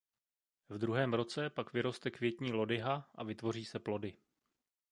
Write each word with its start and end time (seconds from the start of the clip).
V 0.69 0.77
druhém 0.77 1.13
roce 1.13 1.49
pak 1.49 1.73
vyroste 1.73 2.11
květní 2.11 2.53
lodyha 2.53 3.09
a 3.15 3.23
vytvoří 3.23 3.65
se 3.65 3.79
plody. 3.79 4.15